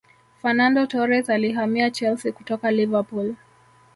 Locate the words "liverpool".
2.71-3.35